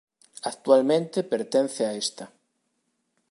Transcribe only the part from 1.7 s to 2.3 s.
a esta.